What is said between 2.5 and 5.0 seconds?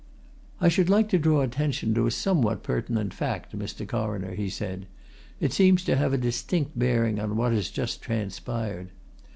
pertinent fact, Mr. Coroner," he said.